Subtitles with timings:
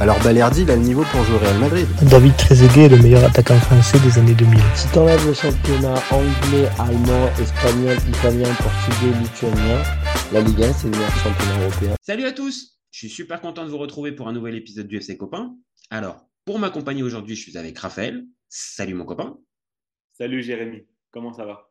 [0.00, 1.86] alors Balerdi, il a le niveau pour jouer au Real Madrid.
[2.08, 4.60] David Trezeguet est le meilleur attaquant français des années 2000.
[4.76, 9.82] Si t'enlèves le championnat anglais, allemand, espagnol, italien, portugais, lituanien,
[10.32, 11.94] la Ligue 1, c'est le meilleur championnat européen.
[12.00, 14.98] Salut à tous Je suis super content de vous retrouver pour un nouvel épisode du
[14.98, 15.56] FC Copain.
[15.90, 18.24] Alors, pour m'accompagner aujourd'hui, je suis avec Raphaël.
[18.48, 19.36] Salut mon copain.
[20.12, 21.70] Salut Jérémy, comment ça va?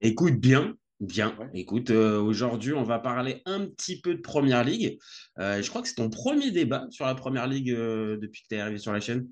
[0.00, 4.98] Écoute bien, Bien, écoute, euh, aujourd'hui, on va parler un petit peu de Première Ligue.
[5.38, 8.48] Euh, je crois que c'est ton premier débat sur la Première Ligue euh, depuis que
[8.48, 9.28] tu es arrivé sur la chaîne.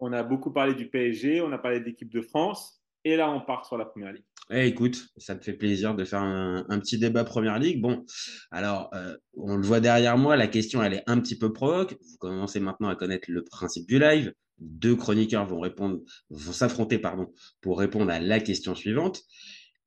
[0.00, 3.30] On a beaucoup parlé du PSG, on a parlé de l'équipe de France, et là,
[3.30, 4.24] on part sur la Première Ligue.
[4.50, 7.80] Eh, écoute, ça me fait plaisir de faire un, petit débat Première Ligue.
[7.80, 8.04] Bon,
[8.50, 8.90] alors,
[9.36, 11.92] on le voit derrière moi, la question, elle est un petit peu provoque.
[11.92, 14.34] Vous commencez maintenant à connaître le principe du live.
[14.58, 19.22] Deux chroniqueurs vont répondre, vont s'affronter, pardon, pour répondre à la question suivante.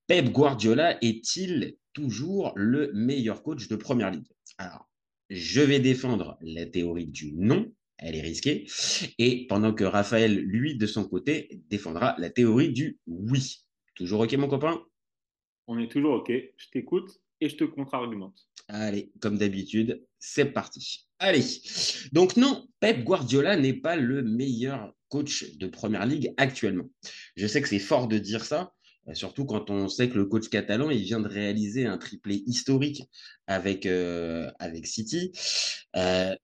[0.08, 4.32] Pep Guardiola est-il toujours le meilleur coach de Première Ligue?
[4.58, 4.90] Alors,
[5.30, 8.68] je vais défendre la théorie du non, elle est risquée,
[9.18, 13.66] et pendant que Raphaël, lui, de son côté, défendra la théorie du oui.
[13.96, 14.82] Toujours OK, mon copain?
[15.68, 17.12] On est toujours OK, je t'écoute
[17.42, 18.48] et je te contre-argumente.
[18.70, 21.10] Allez, comme d'habitude, c'est parti.
[21.20, 21.44] Allez,
[22.14, 26.90] donc non, Pep Guardiola n'est pas le meilleur coach de Première Ligue actuellement.
[27.36, 28.74] Je sais que c'est fort de dire ça,
[29.14, 33.04] surtout quand on sait que le coach catalan, il vient de réaliser un triplé historique
[33.48, 35.32] avec, euh, avec City.
[35.96, 36.36] Euh,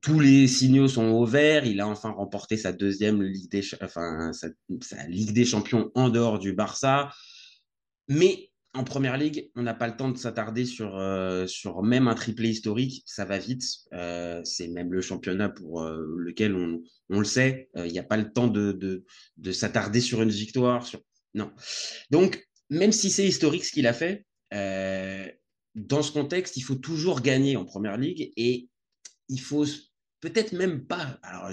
[0.00, 1.64] tous les signaux sont au vert.
[1.64, 7.10] Il a enfin remporté sa deuxième Ligue des, Champions en dehors du Barça.
[8.08, 10.98] Mais en première ligue, on n'a pas le temps de s'attarder sur,
[11.46, 13.02] sur même un triplé historique.
[13.06, 13.64] Ça va vite.
[14.44, 17.70] c'est même le championnat pour lequel on, on, le sait.
[17.74, 19.04] Il n'y a pas le temps de, de,
[19.38, 21.00] de s'attarder sur une victoire, sur
[21.34, 21.50] non.
[22.10, 25.26] Donc, même si c'est historique ce qu'il a fait, euh,
[25.74, 28.68] dans ce contexte, il faut toujours gagner en première ligue et
[29.28, 29.64] il faut
[30.20, 31.18] peut-être même pas.
[31.22, 31.50] Alors,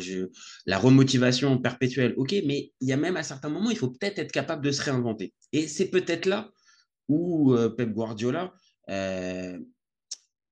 [0.66, 4.20] la remotivation perpétuelle, ok, mais il y a même à certains moments, il faut peut-être
[4.20, 5.34] être capable de se réinventer.
[5.54, 6.52] Et c'est peut-être là
[7.08, 8.54] où euh, Pep Guardiola,
[8.90, 9.58] euh,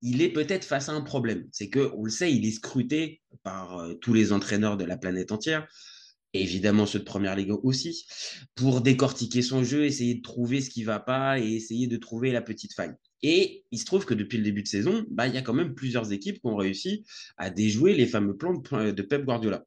[0.00, 1.48] il est peut-être face à un problème.
[1.52, 5.32] C'est que, on le sait, il est scruté par tous les entraîneurs de la planète
[5.32, 5.68] entière
[6.34, 8.06] évidemment ceux de première ligue aussi,
[8.54, 12.32] pour décortiquer son jeu, essayer de trouver ce qui va pas et essayer de trouver
[12.32, 12.94] la petite faille.
[13.22, 15.54] Et il se trouve que depuis le début de saison, bah, il y a quand
[15.54, 17.04] même plusieurs équipes qui ont réussi
[17.36, 19.64] à déjouer les fameux plans de Pep Guardiola.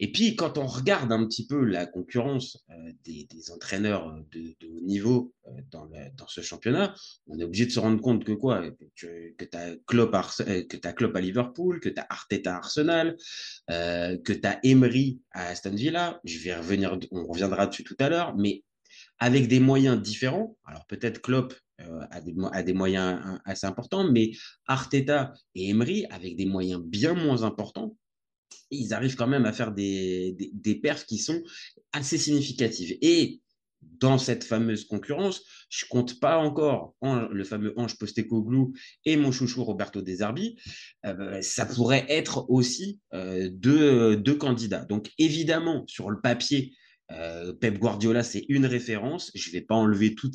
[0.00, 4.80] Et puis, quand on regarde un petit peu la concurrence euh, des, entraîneurs de, haut
[4.80, 5.88] niveau euh, dans,
[6.26, 6.94] ce championnat,
[7.26, 9.76] on est obligé de se rendre compte que quoi Que, que tu euh,
[10.84, 13.16] as Klopp à Liverpool, que tu as Arteta à Arsenal,
[13.68, 16.20] que tu as Emery à Aston Villa.
[16.24, 18.64] Je vais revenir, on reviendra dessus tout à l'heure, mais
[19.18, 20.56] avec des moyens différents.
[20.64, 24.32] Alors peut-être Klopp euh, a, des, moyens hein, assez importants, mais
[24.66, 27.96] Arteta et Emery, avec des moyens bien moins importants,
[28.70, 31.42] ils arrivent quand même à faire des, des, perfs qui sont
[31.92, 32.96] assez significatives.
[33.02, 33.42] Et
[33.82, 38.72] dans cette fameuse concurrence, je compte pas encore le fameux Ange Postecoglou
[39.04, 40.58] et mon chouchou Roberto Desarbi.
[41.04, 44.84] Euh, ça pourrait être aussi euh, deux, deux, candidats.
[44.84, 46.74] Donc évidemment, sur le papier,
[47.12, 49.30] euh, Pep Guardiola, c'est une référence.
[49.34, 50.30] Je ne vais pas enlever tout,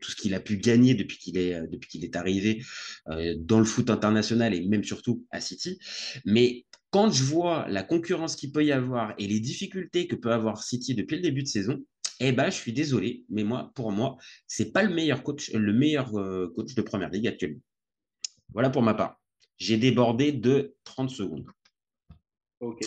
[0.00, 2.62] tout ce qu'il a pu gagner depuis qu'il est, euh, depuis qu'il est arrivé
[3.08, 5.78] euh, dans le foot international et même surtout à City.
[6.24, 10.32] Mais quand je vois la concurrence qu'il peut y avoir et les difficultés que peut
[10.32, 11.84] avoir City depuis le début de saison,
[12.20, 14.16] eh ben, je suis désolé, mais moi, pour moi,
[14.46, 16.12] c'est pas le meilleur coach, le meilleur
[16.54, 17.62] coach de première ligue actuellement.
[18.52, 19.20] Voilà pour ma part.
[19.56, 21.46] J'ai débordé de 30 secondes.
[22.60, 22.80] Ok.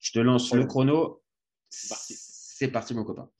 [0.00, 1.22] Je te lance le chrono.
[1.68, 2.27] C'est parti,
[2.94, 3.30] mon copain.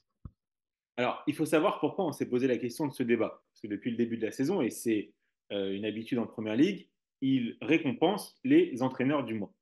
[0.96, 3.42] Alors, il faut savoir pourquoi on s'est posé la question de ce débat.
[3.52, 5.12] Parce que depuis le début de la saison, et c'est
[5.52, 6.88] euh, une habitude en Première Ligue,
[7.20, 9.52] il récompense les entraîneurs du mois.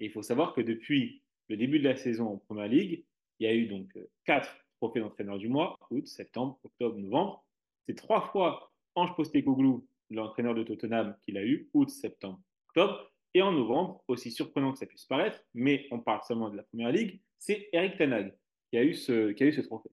[0.00, 3.04] Et il faut savoir que depuis le début de la saison en Première Ligue,
[3.38, 7.44] il y a eu donc euh, quatre trophées d'entraîneur du mois, août, septembre, octobre, novembre.
[7.86, 13.10] C'est trois fois Ange Postecoglou, l'entraîneur de Tottenham, qu'il a eu, août, septembre, octobre.
[13.34, 16.62] Et en novembre, aussi surprenant que ça puisse paraître, mais on parle seulement de la
[16.64, 18.36] Première Ligue, c'est Eric Tanag,
[18.72, 19.90] qui a eu ce, qui eu ce trophée.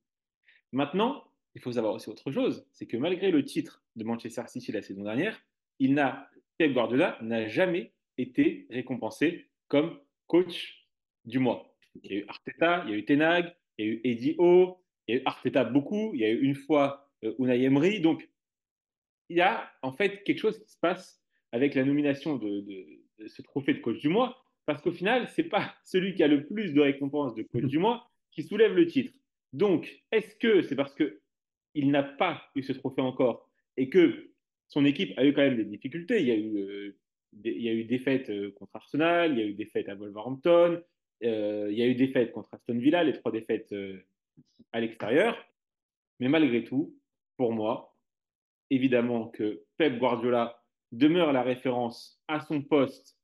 [0.72, 4.72] Maintenant, il faut savoir aussi autre chose, c'est que malgré le titre de Manchester City
[4.72, 5.38] la saison dernière,
[5.80, 10.88] il n'a, Pep Guardiola n'a jamais été récompensé comme coach
[11.26, 11.76] du mois.
[12.04, 14.36] Il y a eu Arteta, il y a eu Tenag, il y a eu Eddie
[14.38, 14.78] O,
[15.08, 18.00] il y a eu Arteta beaucoup, il y a eu une fois euh, Unai Emery.
[18.00, 18.30] Donc,
[19.28, 21.22] il y a en fait quelque chose qui se passe
[21.52, 25.42] avec la nomination de, de ce trophée de coach du mois, parce qu'au final, ce
[25.42, 28.76] n'est pas celui qui a le plus de récompenses de coach du mois qui soulève
[28.76, 29.14] le titre.
[29.54, 34.32] Donc, est-ce que c'est parce qu'il n'a pas eu ce trophée encore et que
[34.68, 36.22] son équipe a eu quand même des difficultés?
[36.22, 36.98] Il y a eu, euh,
[37.34, 40.82] des, il euh, contre Arsenal, il y a eu des fêtes à Wolverhampton,
[41.24, 43.74] euh, il y a eu des fêtes contre Aston Villa, les trois défaites
[44.72, 45.38] à l'extérieur.
[46.20, 46.96] Mais malgré tout,
[47.38, 47.96] pour moi,
[48.70, 50.62] évidemment que Pep Guardiola
[50.92, 53.18] demeure la référence à son poste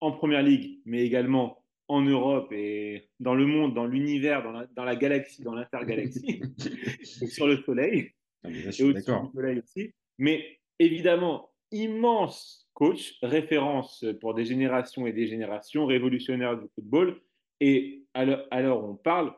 [0.00, 4.66] en Première Ligue, mais également en Europe et dans le monde, dans l'univers, dans la,
[4.66, 6.42] dans la galaxie, dans l'intergalaxie,
[7.28, 8.10] sur le Soleil.
[8.44, 9.92] Ah, là, et du Soleil aussi.
[10.18, 17.20] Mais évidemment, immense coach, référence pour des générations et des générations, révolutionnaire du football.
[17.60, 19.34] Et où on parle,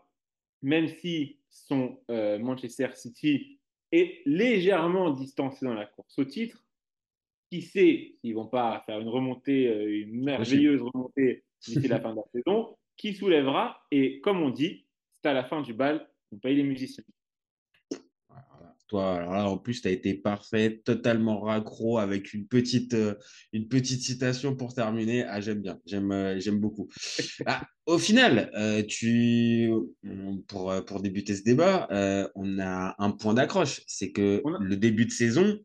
[0.63, 3.61] même si son euh, Manchester City
[3.93, 6.65] est légèrement distancé dans la course au titre,
[7.51, 12.11] qui sait s'ils vont pas faire une remontée, euh, une merveilleuse remontée d'ici la fin
[12.13, 13.81] de la saison, qui soulèvera.
[13.91, 14.87] Et comme on dit,
[15.23, 17.05] c'est à la fin du bal qu'on paye les musiciens.
[18.29, 18.75] Voilà.
[18.89, 23.15] Toi, alors là, en plus, tu as été parfait, totalement raccro avec une petite, euh,
[23.53, 25.25] une petite citation pour terminer.
[25.25, 26.89] Ah, j'aime bien, j'aime euh, j'aime beaucoup.
[27.47, 29.71] Ah, au final, euh, tu,
[30.05, 31.89] on- pour, pour débuter ce débat,
[32.35, 33.83] on a un point d'accroche.
[33.87, 35.59] C'est que On a- le début de saison,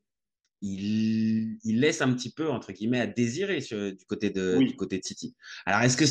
[0.62, 4.68] il, il laisse un petit peu, entre guillemets, à désirer sur- du, côté de, Oui.
[4.68, 5.36] du côté de City.
[5.66, 6.06] Alors, est-ce que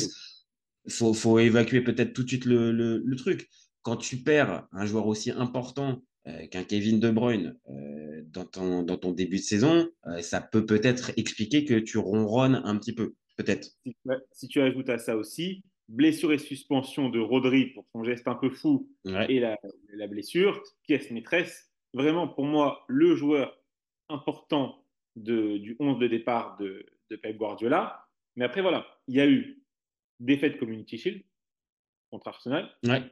[0.89, 3.49] faut, faut évacuer peut-être tout de suite le, le- le truc.
[3.81, 8.83] Quand tu perds un joueur aussi important euh, qu'un Kevin De Bruyne euh, dans, ton,
[8.83, 12.93] dans ton début de saison, euh, ça peut peut-être expliquer que tu ronronnes un petit
[12.93, 13.65] peu, peut-être.
[13.85, 18.03] Si tu, si tu ajoutes à ça aussi blessure et suspension de Rodri pour son
[18.03, 19.25] geste un peu fou Ouais.
[19.31, 19.57] et la,
[19.93, 23.58] la blessure, pièce maîtresse, vraiment pour moi le joueur
[24.09, 24.83] important
[25.15, 28.07] de, du 11 de départ de, de Pep Guardiola.
[28.35, 29.63] Mais après voilà, il y a eu
[30.19, 31.23] défaite Community Shield
[32.11, 33.03] contre Arsenal, Ouais,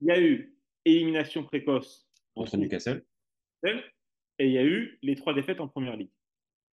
[0.00, 3.04] il y a eu élimination précoce contre Newcastle.
[3.64, 6.12] et il y a eu les trois défaites en première ligue.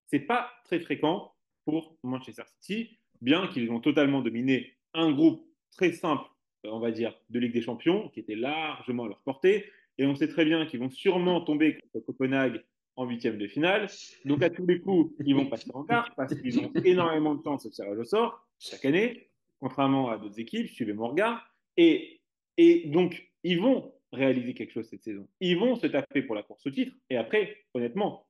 [0.05, 1.33] C'est pas très fréquent
[1.65, 6.29] pour Manchester City, bien qu'ils ont totalement dominé un groupe très simple,
[6.65, 9.69] euh, on va dire, de Ligue des Champions, qui était largement à leur portée.
[9.97, 12.63] Et on sait très bien qu'ils vont sûrement tomber contre Copenhague
[12.97, 13.87] en huitième de finale.
[14.25, 17.43] Donc à tous les coups, ils vont passer en quart parce qu'ils ont énormément de
[17.43, 19.29] chance au tirage au sort chaque année,
[19.59, 21.53] contrairement à d'autres équipes, suivez mon regard.
[21.77, 22.21] Et,
[22.57, 25.27] et donc, ils vont réaliser quelque chose cette saison.
[25.39, 26.95] Ils vont se taper pour la course au titre.
[27.09, 28.27] Et après, honnêtement,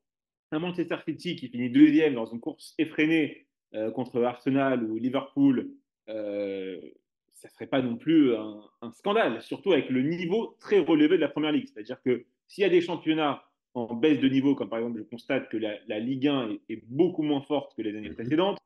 [0.51, 5.69] un Manchester City qui finit deuxième dans une course effrénée euh, contre Arsenal ou Liverpool,
[6.09, 6.79] euh,
[7.31, 11.15] ça ne serait pas non plus un, un, scandale, surtout avec le niveau très relevé
[11.15, 11.67] de la Première Ligue.
[11.71, 13.43] C'est-à-dire que s'il y a des championnats
[13.77, 16.61] en baisse de niveau, comme par exemple je constate que la, la Ligue 1 est,
[16.69, 18.57] est, beaucoup moins forte que les années précédentes,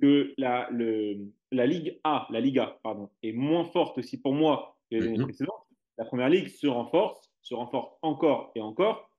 [0.00, 4.76] que la, le, la Ligue A, la Liga, pardon, est moins forte aussi pour moi
[4.90, 5.66] que les années précédentes,
[5.98, 9.10] la Première Ligue se renforce, se renforce encore et encore,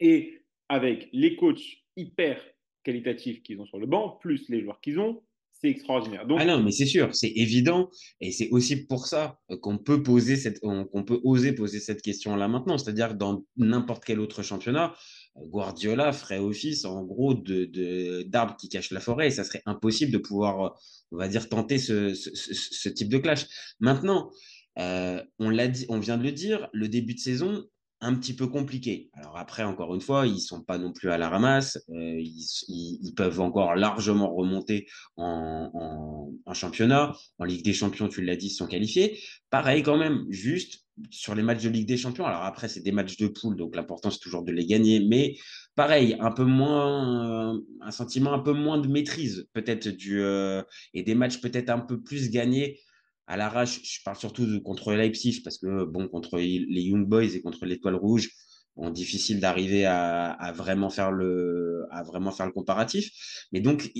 [0.00, 2.40] et avec les coachs hyper
[2.84, 5.22] qualitatifs qu'ils ont sur le banc, plus les joueurs qu'ils ont,
[5.70, 6.26] extraordinaire.
[6.38, 7.90] Ah non, mais c'est sûr, c'est évident,
[8.20, 12.48] et c'est aussi pour ça qu'on peut poser cette, qu'on peut oser poser cette question-là
[12.48, 12.78] maintenant.
[12.78, 14.94] C'est-à-dire que dans n'importe quel autre championnat,
[15.36, 18.24] Guardiola ferait office en gros de,
[18.58, 20.76] qui cache la forêt, et ça serait impossible de pouvoir,
[21.12, 23.46] on va dire, tenter ce, ce, type de clash.
[23.80, 24.30] Maintenant,
[24.78, 27.64] euh, on l'a dit, on vient de le dire, le début de saison
[28.04, 29.10] un petit peu compliqué.
[29.14, 31.78] Alors après, encore une fois, ils sont pas non plus à la ramasse.
[31.88, 37.16] Euh, ils, peuvent encore largement remonter en, championnat.
[37.38, 39.18] En Ligue des Champions, tu l'as dit, ils sont qualifiés.
[39.50, 42.26] Pareil quand même, juste sur les matchs de Ligue des Champions.
[42.26, 45.00] Alors après, c'est des matchs de poule, donc l'important c'est toujours de les gagner.
[45.00, 45.36] Mais
[45.74, 51.02] pareil, un peu moins, un sentiment un peu moins de maîtrise peut-être du euh, et
[51.02, 52.78] des matchs peut-être un peu plus gagnés
[53.26, 57.34] à l'arrache, je parle surtout de, contre Leipzig parce que bon contre les Young Boys
[57.34, 58.30] et contre l'Étoile Rouge,
[58.76, 63.10] bon difficile d'arriver à, à, vraiment faire le à vraiment faire le comparatif.
[63.52, 63.90] Mais donc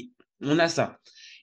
[0.40, 0.98] on a ça.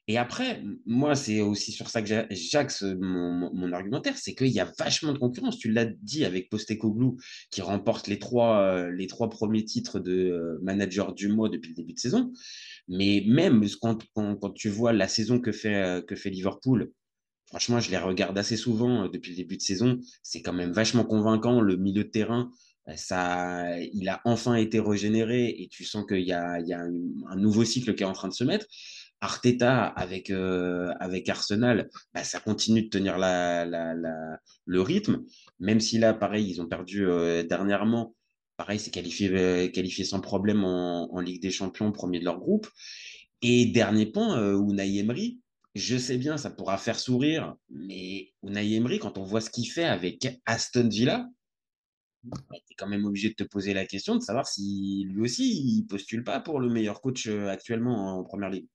[0.07, 4.59] Et après, moi, c'est aussi sur ça que j'axe mon, mon, argumentaire, c'est qu'il y
[4.59, 5.59] a vachement de concurrence.
[5.59, 7.17] Tu l'as dit avec Postecoglou,
[7.51, 11.93] qui remporte les trois, euh, premiers titres de euh, manager du mois depuis le début
[11.93, 12.33] de saison.
[12.87, 13.99] Mais même quand,
[14.55, 16.91] tu vois la saison que fait, que fait Liverpool,
[17.51, 19.99] Franchement, je les regarde assez souvent euh, depuis le début de saison.
[20.23, 21.59] C'est quand même vachement convaincant.
[21.59, 22.49] Le milieu de terrain,
[22.87, 27.35] euh, ça, il a enfin été régénéré et tu sens qu'il y a, il un,
[27.35, 28.65] nouveau cycle qui est en train de se mettre.
[29.19, 30.93] Arteta avec, euh,
[31.27, 35.23] Arsenal, bah, ça continue de tenir le rythme,
[35.59, 37.05] même si là, pareil, ils ont perdu
[37.47, 38.15] dernièrement
[38.57, 42.67] pareil, c'est qualifié, sans problème en, Ligue des Champions, premier de leur groupe.
[43.43, 45.39] Et dernier point, Unai Emery,
[45.75, 49.69] je sais bien, ça pourra faire sourire, mais Unai Emery, quand on voit ce qu'il
[49.69, 51.27] fait avec Aston Villa,
[52.23, 52.29] tu
[52.71, 55.85] es quand même obligé de te poser la question de savoir si lui aussi, il
[55.87, 58.67] postule pas pour le meilleur coach euh, actuellement en Première Ligue.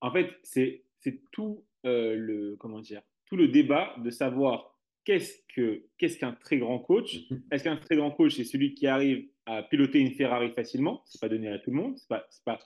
[0.00, 0.84] En fait, c'est
[1.32, 6.58] tout euh, le comment dire, tout le débat de savoir qu'est-ce que qu'est-ce qu'un très
[6.58, 7.18] grand coach.
[7.30, 7.42] Mhm.
[7.50, 11.02] Est-ce qu'un très grand coach c'est celui qui arrive à piloter une Ferrari facilement?
[11.06, 11.98] C'est pas donné à tout le monde.
[11.98, 12.58] C'est pas c'est pas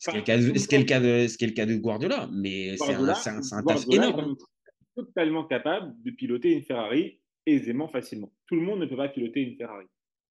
[0.00, 2.94] ce qui est le cas de ce qui est le cas de Guardiola, mais c'est
[2.94, 4.36] un, un, un taf énorme.
[4.96, 8.32] Totalement capable de piloter une Ferrari aisément, facilement.
[8.46, 9.86] Tout le monde ne peut pas piloter une Ferrari.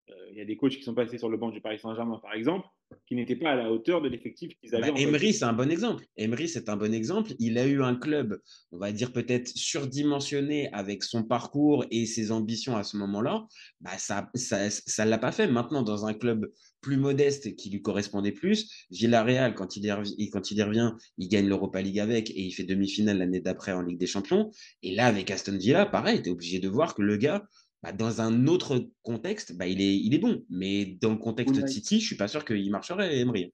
[0.10, 2.20] Euh, il y a des coachs qui sont passés sur le banc du Paris Saint-Germain,
[2.22, 2.68] par exemple,
[3.08, 4.92] qui n'étaient pas à la hauteur de l'effectif qu'ils avaient.
[4.92, 6.06] Bah, Emery, c'est un bon exemple.
[6.18, 7.34] Emery, c'est un bon exemple.
[7.40, 8.40] Il a eu un club,
[8.72, 13.46] on va dire peut-être surdimensionné avec son parcours et ses ambitions à ce moment-là.
[13.82, 15.48] Bah, ça ne ça, ça, l'a pas fait.
[15.48, 16.50] Maintenant, dans un club
[16.82, 21.30] plus modeste qui lui correspondait plus, Villarreal, quand il, y, quand il y revient, il
[21.30, 24.52] gagne l'Europa League avec et il fait demi-finale l'année d'après en Ligue des Champions.
[24.82, 27.48] Et là, avec Aston Villa, pareil, tu es obligé de voir que le gars,
[27.84, 30.46] bah, dans un autre contexte, bah, il, est, il est bon.
[30.50, 33.54] Mais dans le contexte de City, je ne suis pas sûr qu'il marcherait, Emery.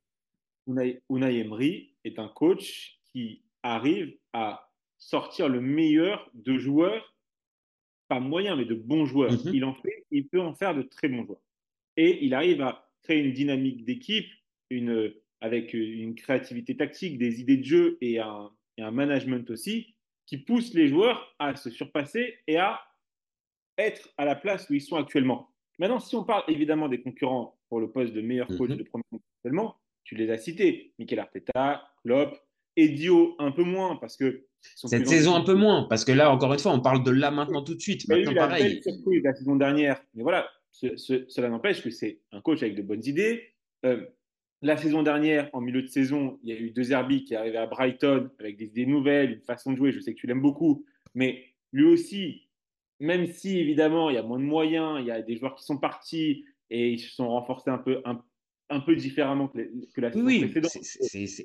[0.67, 4.69] Unai, Emery est un coach qui arrive à
[5.00, 7.15] sortir le meilleur de joueurs,
[8.07, 9.31] pas moyens, mais de bons joueurs.
[9.31, 9.51] Mhm.
[9.53, 11.41] Il, en fait, il peut en faire de très bons joueurs.
[11.98, 14.27] Et il arrive à créer une dynamique d'équipe
[14.69, 19.95] une, avec une créativité tactique, des idées de jeu et un, et un management aussi,
[20.27, 22.79] qui pousse les joueurs à se surpasser et à
[23.79, 25.50] être à la place où ils sont actuellement.
[25.79, 28.77] Maintenant, si on parle évidemment des concurrents pour le poste de meilleur coach mhm.
[28.77, 29.03] de premier
[29.38, 32.36] actuellement, tu les as cités, Mikel Arteta, Klopp,
[32.75, 36.53] Edio un peu moins parce que cette saison un peu moins parce que là encore
[36.53, 38.03] une fois on parle de là maintenant tout de suite.
[38.05, 38.81] Il a eu pareil.
[39.24, 43.43] la saison dernière, mais voilà, cela n'empêche que c'est un coach avec de bonnes idées.
[43.86, 44.05] Euh,
[44.62, 47.57] la saison dernière, en milieu de saison, il y a eu deux Herbie qui arrivaient
[47.57, 49.91] à Brighton avec des idées nouvelles, une façon de jouer.
[49.91, 52.49] Je sais que tu l'aimes beaucoup, mais lui aussi,
[53.00, 55.63] même si évidemment il y a moins de moyens, il y a des joueurs qui
[55.63, 60.25] sont partis et ils se sont renforcés un peu, un, peu différemment que, la saison
[60.25, 60.53] oui,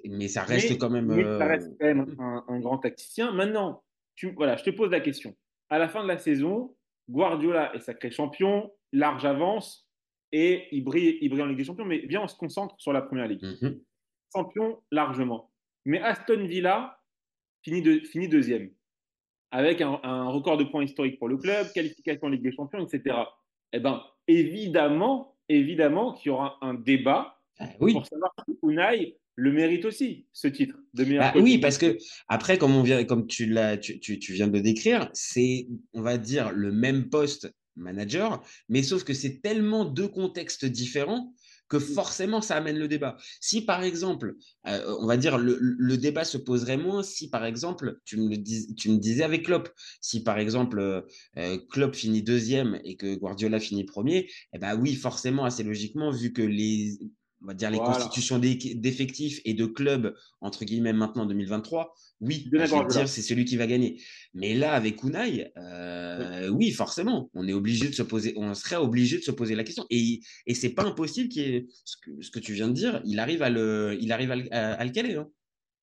[0.05, 1.09] mais ça reste quand même.
[1.39, 3.33] ça reste quand même un, grand tacticien.
[3.33, 3.83] Maintenant,
[4.15, 5.35] tu, voilà, je te pose la question.
[5.71, 6.77] À la fin de la saison,
[7.09, 9.89] Guardiola est sacré champion, large avance
[10.33, 11.85] et il brille, il brille en Ligue des Champions.
[11.85, 13.43] Mais bien, on se concentre sur la première ligue.
[13.43, 13.81] Mhm.
[14.35, 15.51] Champion largement.
[15.85, 17.01] Mais Aston Villa
[17.63, 18.71] finit, de, finit deuxième
[19.55, 23.17] avec un, record de points historique pour le club, qualification en Ligue des Champions, etc.
[23.73, 27.93] Eh bien, évidemment, évidemment qu'il y aura un débat ah oui.
[27.93, 31.97] pour savoir si Unai le mérite aussi, ce titre de meilleur bah, Oui, parce que
[32.27, 36.03] après, comme, on vient, comme tu, l'as, tu, tu, viens de le décrire, c'est, on
[36.03, 41.33] va dire, le même poste manager, mais sauf que c'est tellement deux contextes différents
[41.69, 43.17] que forcément ça amène le débat.
[43.41, 47.99] Si par exemple, euh, on va dire, le, débat se poserait moins si par exemple,
[48.05, 49.69] tu me, disais avec Klopp,
[50.01, 51.01] si par exemple euh,
[51.39, 51.59] euh,
[51.93, 56.43] finit deuxième et que Guardiola finit premier, eh ben oui, forcément, assez logiquement, vu que
[56.43, 56.99] les,
[57.45, 62.49] on va dire les constitutions d'effectifs et de clubs, entre guillemets, maintenant en 2023, oui,
[62.51, 64.01] je vais dire, c'est celui qui va gagner.
[64.33, 66.71] Mais là, avec Unai, euh, oui.
[66.71, 69.85] forcément, on est obligé de se poser, on serait obligé de se poser la question.
[69.91, 73.03] Et, et c'est pas impossible qu'il ait, ce que, ce que, tu viens de dire,
[73.05, 75.17] il arrive à le, il arrive à, le caler.
[75.17, 75.29] Hein.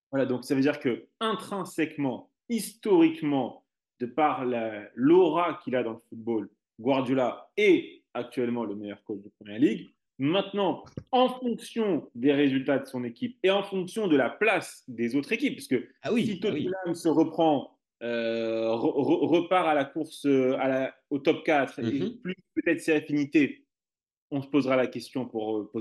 [0.09, 3.65] Voilà, donc ça veut dire que intrinsèquement, historiquement,
[3.99, 4.45] de par
[4.95, 6.49] l'aura qu'il a dans le football,
[6.79, 9.93] Guardiola est actuellement le meilleur coach de Première Ligue.
[10.21, 15.15] Maintenant, en fonction des résultats de son équipe et en fonction de la place des
[15.15, 19.83] autres équipes, parce que ah oui, si ah Tottenham se reprend, euh, repart à la
[19.83, 22.19] course euh, à la, au top 4 et mhm.
[22.19, 23.65] plus peut-être ses affinités,
[24.29, 25.71] on se posera la question pour euh,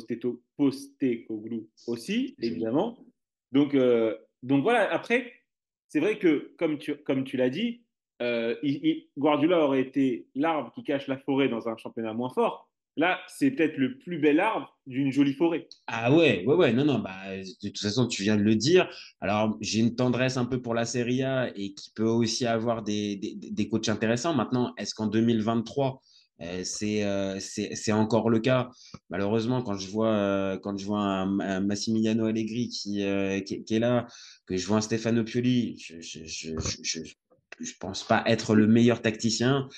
[0.57, 2.97] Postecoglou aussi, évidemment.
[3.53, 3.77] Donc,
[4.43, 5.35] donc voilà, après,
[5.89, 7.85] c'est vrai que, comme tu, comme tu l'as dit,
[9.19, 12.70] Guardiola aurait été l'arbre qui cache la forêt dans un championnat moins fort.
[12.97, 15.69] Là, c'est peut-être le plus bel arbre d'une jolie forêt.
[15.87, 18.91] Ah ouais, ouais, ouais, non, non, bah, de toute façon, tu viens de le dire.
[19.21, 22.83] Alors, j'ai une tendresse un peu pour la Serie A et qui peut aussi avoir
[22.83, 24.35] des, des, coachs intéressants.
[24.35, 26.03] Maintenant, est-ce qu'en 2023,
[26.43, 28.71] euh, euh, c'est encore le cas?
[29.09, 33.05] Malheureusement, quand je vois, euh, quand je vois un, Massimiliano Allegri qui,
[33.47, 34.09] qui, est là,
[34.47, 39.69] que je vois un Stefano Pioli, je ne pense pas être le meilleur tacticien.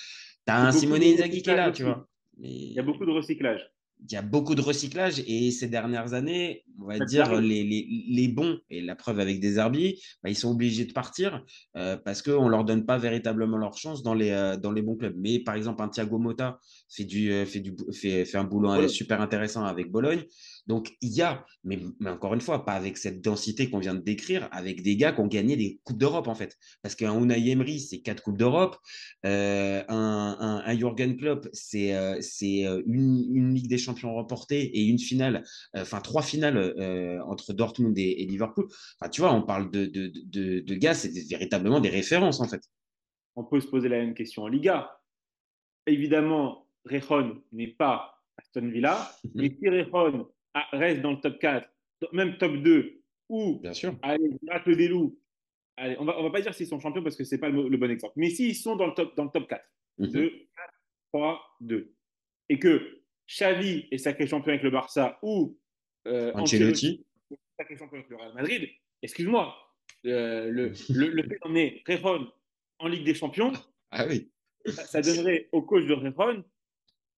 [0.46, 2.08] Tu as un Simone Inzaghi qui est là, tu vois.
[2.42, 3.72] Il y a beaucoup de recyclage.
[4.08, 7.86] Il y a beaucoup de recyclage et ces dernières années, on va dire, les, les,
[8.08, 11.44] les, bons, et la preuve avec des herbiers, bah, ils sont obligés de partir
[11.76, 14.82] euh, parce qu'on ne leur donne pas véritablement leur chance dans les, euh, dans les
[14.82, 15.14] bons clubs.
[15.16, 18.88] Mais par exemple, un Thiago Motta fait, du, euh, fait, du, fait, fait un boulot
[18.88, 20.24] super intéressant avec Bologne.
[20.66, 23.94] Donc, il y a, mais, mais, encore une fois, pas avec cette densité qu'on vient
[23.94, 26.56] de décrire, avec des gars qui ont gagné des Coupes d'Europe, en fait.
[26.82, 28.76] Parce qu'un Unai Emery, c'est quatre Coupes d'Europe.
[29.24, 34.98] Un, un, un, Jürgen Klopp, c'est euh, une, une, Ligue des Champions remportée et une
[34.98, 35.44] finale,
[35.74, 38.66] enfin, trois finales euh, entre Dortmund et, et, Liverpool.
[39.00, 42.48] Enfin, tu vois, on parle de, de, de, de gars, c'est véritablement des références, en
[42.48, 42.62] fait.
[43.36, 44.98] On peut se poser la même question en Liga.
[45.86, 50.28] Évidemment, Rejon n'est pas Aston Villa, mais si Rejon
[50.72, 51.68] reste dans le top 4,
[52.12, 53.96] même top 2, ou Bien sûr.
[54.02, 54.38] allez,
[54.76, 55.18] des loups.
[55.76, 57.68] Allez, on va, on va pas dire s'ils sont champions parce que c'est pas le,
[57.68, 58.12] le, bon exemple.
[58.16, 59.64] Mais s'ils sont dans le top, dans le top 4,
[59.98, 60.10] Mhm.
[60.10, 60.40] 2, 4,
[61.12, 61.94] 3, 2,
[62.48, 65.58] et que Xavi est sacré champion avec le Barça ou
[66.06, 68.68] euh, Ancelotti est sacré champion avec le Real Madrid,
[69.02, 69.56] excuse-moi,
[70.06, 72.30] euh, le, le, le fait d'emmener Rejon
[72.78, 73.52] en Ligue des Champions,
[73.90, 74.30] Ah oui.
[74.66, 76.44] ça, ça donnerait au coach de Rejon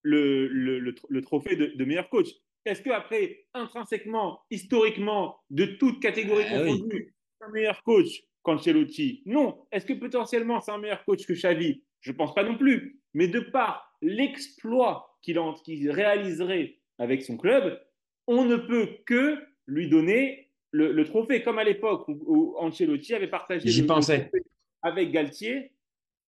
[0.02, 2.28] le, trophée de, de meilleur coach.
[2.66, 6.73] Est-ce qu'après, intrinsèquement, historiquement, de toute catégorie Ah oui.
[6.73, 9.23] confondue, c'est un meilleur coach qu'Ancelotti?
[9.26, 9.66] Non.
[9.73, 11.82] Est-ce que potentiellement c'est un meilleur coach que Xavi?
[12.00, 13.00] Je ne pense pas non plus.
[13.14, 15.13] Mais de par l'exploit
[15.62, 17.80] qu'il réaliserait avec son club,
[18.26, 23.14] on ne peut que lui donner le, le trophée, comme à l'époque où, où Ancelotti
[23.14, 24.20] avait partagé le- pensais.
[24.20, 24.42] trophée
[24.82, 25.72] avec Galtier,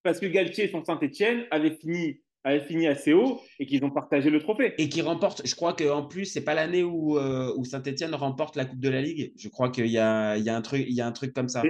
[0.02, 4.30] parce que Galtier, son Saint-Etienne, avait fini, avait fini assez haut et qu'ils ont partagé
[4.30, 4.72] le trophée.
[4.78, 8.56] Et qui remporte, je crois qu'en plus, c'est pas l'année où, euh, où Saint-Etienne remporte
[8.56, 9.32] la Coupe de la Ligue.
[9.36, 10.62] Je crois qu'il y a un
[11.12, 11.62] truc comme ça.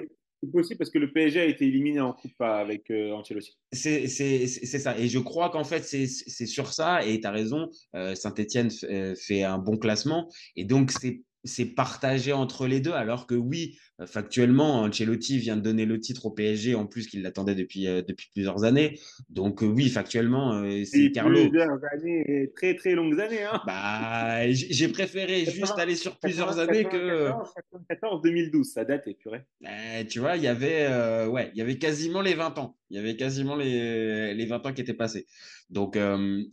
[0.42, 3.56] C'est possible parce que le PSG a été éliminé en coupe avec euh, Ancelotti.
[3.72, 4.98] C'est ça.
[4.98, 7.04] Et je crois qu'en fait, c'est sur ça.
[7.04, 10.28] Et tu as raison, euh, Saint-Etienne fait un bon classement.
[10.54, 12.92] Et donc, c'est c'est partagé entre les deux.
[12.92, 17.06] Alors que oui, euh, factuellement, Ancelotti vient de donner le titre au PSG, en plus
[17.06, 18.98] qu'il l'attendait depuis, euh, depuis plusieurs années.
[19.30, 21.48] Donc, euh, oui, factuellement, euh, c'est Carlo.
[21.48, 23.44] Plusieurs années, très très longues années.
[23.44, 23.62] Hein.
[23.66, 26.96] Bah, j'ai préféré juste aller sur plusieurs années que.
[26.96, 27.32] euh,
[27.72, 29.42] 94, 2012, ça date, et purée.
[29.66, 32.76] Euh, tu vois, il y avait, ouais, il y avait quasiment les 20 ans.
[32.90, 35.26] Il y avait quasiment les, les 20 ans qui étaient passés.
[35.70, 35.98] Donc,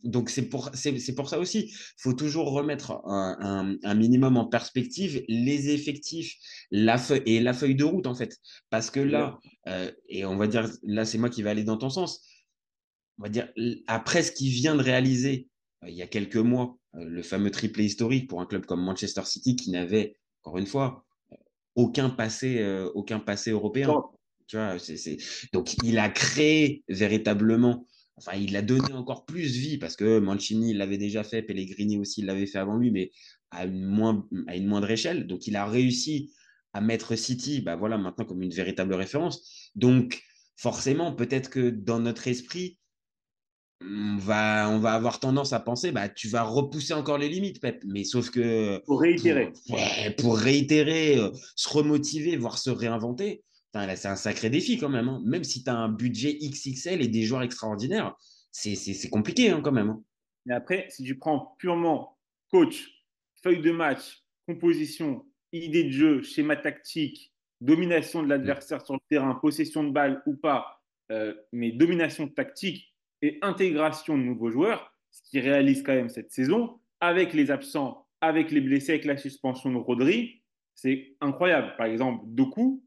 [0.04, 1.68] donc c'est pour, c'est pour ça aussi.
[1.70, 4.83] Il faut toujours remettre un, un, un minimum en perspective
[5.28, 6.36] les effectifs
[6.72, 8.38] la feuille, et la feuille de route, en fait.
[8.70, 11.78] Parce que là, euh, et on va dire, là, c'est moi qui vais aller dans
[11.78, 12.22] ton sens.
[13.20, 13.48] On va dire,
[13.88, 15.48] après ce qu'il vient de réaliser
[15.84, 18.84] euh, il y a quelques mois, euh, le fameux triplé historique pour un club comme
[18.84, 21.06] Manchester City qui n'avait, encore une fois,
[21.76, 23.92] aucun passé, aucun passé européen.
[24.48, 24.78] Tu vois.
[25.54, 30.74] Donc, il a créé véritablement, enfin, il a donné encore plus vie parce que Mancini
[30.74, 33.12] l'avait déjà fait, Pellegrini aussi l'avait fait avant lui, mais
[33.54, 35.28] à une, moins, à une moindre échelle.
[35.28, 36.34] Donc, il a réussi
[36.74, 39.70] à mettre City, bah voilà, maintenant comme une véritable référence.
[39.76, 40.24] Donc,
[40.56, 42.80] forcément, peut-être que dans notre esprit,
[43.82, 47.60] on va, on va avoir tendance à penser, bah, tu vas repousser encore les limites,
[47.62, 47.84] Pep.
[47.86, 49.52] Mais sauf que Pour réitérer.
[50.18, 55.10] pour, réitérer, euh, se remotiver, voire se réinventer, c'est un sacré défi quand même.
[55.10, 55.22] hein.
[55.26, 58.16] Même si tu as un budget XXL et des joueurs extraordinaires,
[58.52, 59.90] c'est c'est- c'est compliqué hein, quand même.
[59.90, 60.02] hein.
[60.46, 62.18] Mais après, si tu prends purement
[62.52, 62.92] coach,
[63.44, 69.36] feuille de match, composition, idée de jeu, schéma tactique, domination de l'adversaire sur le terrain,
[69.36, 75.22] possession de balle ou pas, euh, mais domination tactique et intégration de nouveaux joueurs, ce
[75.30, 79.72] qu'il réalise quand même cette saison, avec les absents, avec les blessés, avec la suspension
[79.72, 80.42] de Rodri,
[80.74, 81.76] c'est incroyable.
[81.78, 82.84] Par exemple, Doku,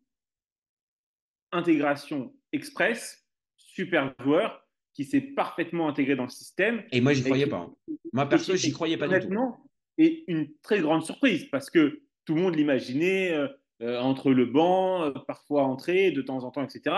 [1.52, 3.24] intégration express,
[3.56, 6.82] super joueur qui s'est parfaitement intégré dans le système.
[6.90, 7.70] Et moi, j'y croyais qui- pas.
[8.12, 9.54] Moi, perso, qui- j'y croyais pas du tout.
[9.98, 13.48] Et une très grande surprise parce que tout le monde l'imaginait euh,
[13.82, 16.96] euh, entre le banc, euh, parfois entré de temps en temps, etc.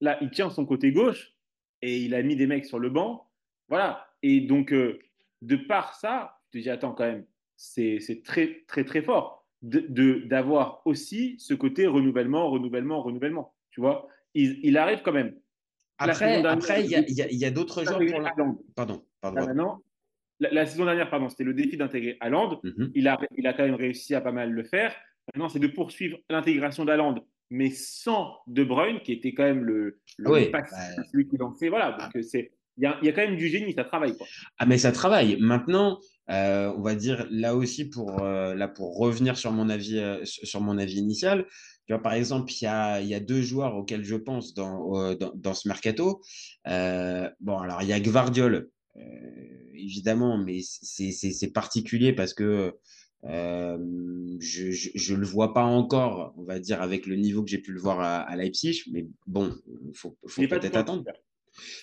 [0.00, 1.34] Là, il tient son côté gauche
[1.82, 3.30] et il a mis des mecs sur le banc.
[3.68, 4.06] Voilà.
[4.22, 4.98] Et donc, euh,
[5.42, 9.86] de par ça, je te dis, attends, quand même, c'est très, très, très fort de-
[9.88, 13.54] de- d'avoir aussi ce côté renouvellement, renouvellement, renouvellement.
[13.70, 15.36] Tu vois, il, il arrive quand même.
[15.98, 16.90] Après, il
[17.38, 18.30] y a, d'autres joueurs pour la...
[18.34, 18.94] Pardon, pardon.
[18.94, 19.46] Là, pardon.
[19.46, 19.82] maintenant,
[20.40, 22.60] la, la saison dernière, pardon, c'était le défi d'intégrer Haaland.
[22.62, 22.90] Mhm.
[22.94, 24.94] Il a, il a quand même réussi à pas mal le faire.
[25.28, 27.16] Maintenant, c'est de poursuivre l'intégration d'Haaland,
[27.50, 31.36] mais sans De Bruyne, qui était quand même le, le Oui, passe- bah, celui qui
[31.36, 31.68] lançait.
[31.68, 33.84] Voilà, donc euh, c'est, il y a, il y a quand même du génie, ça
[33.84, 34.16] travaille.
[34.16, 34.26] Quoi.
[34.58, 35.36] Ah, mais ça travaille.
[35.40, 35.98] Maintenant,
[36.30, 40.24] euh, on va dire là aussi pour, euh, là, pour revenir sur mon avis, euh,
[40.24, 41.46] sur mon avis initial.
[41.86, 44.54] Tu vois, par exemple, il y a, il y a deux joueurs auxquels je pense
[44.54, 46.20] dans, dans, dans ce mercato.
[46.66, 48.68] Bon, alors il y a Gvardiol,
[49.74, 52.74] évidemment, mais c'est particulier parce que
[53.24, 53.78] Euh,
[54.38, 57.72] je ne le vois pas encore, on va dire, avec le niveau que j'ai pu
[57.72, 59.52] le voir à, à Leipzig, mais bon,
[59.88, 61.02] il faut, faut peut-être attendre.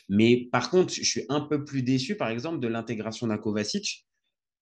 [0.08, 4.06] Mais par contre, je suis un peu plus déçu, par exemple, de l'intégration d'un Kovacic.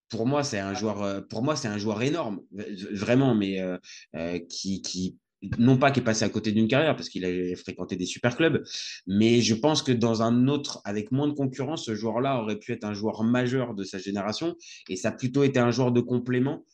[0.10, 3.78] Pour moi, c'est un joueur, euh, pour moi, c'est un joueur énorme, vraiment, mais euh,
[4.16, 5.18] euh, qui, qui,
[5.58, 8.36] non pas qui est passé à côté d'une carrière parce qu'il a fréquenté des super
[8.36, 8.64] clubs,
[9.08, 12.72] mais je pense que dans un autre, avec moins de concurrence, ce joueur-là aurait pu
[12.74, 14.56] être un joueur majeur de sa génération
[14.90, 16.66] et ça a plutôt été un joueur de complément.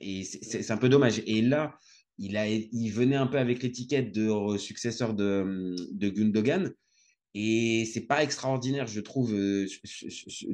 [0.00, 1.22] Et c'est un peu dommage.
[1.26, 1.74] Et là,
[2.18, 6.72] il, a, il venait un peu avec l'étiquette de successeur de, Gundogan.
[7.34, 9.66] Et c'est pas extraordinaire, je trouve, euh,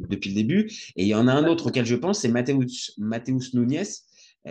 [0.09, 0.71] depuis le début.
[0.97, 3.85] Et il y en a un autre auquel je pense, c'est Mateus Nunez, euh,